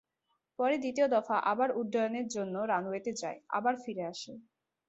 পরে 0.59 0.75
দ্বিতীয় 0.77 1.07
দফা 1.07 1.37
আবার 1.51 1.69
উড্ডয়নের 1.79 2.27
জন্য 2.27 2.55
রানওয়েতে 2.71 3.11
যায়, 3.21 3.37
আবার 3.49 3.73
ফিরে 3.83 4.03
আসে। 4.13 4.33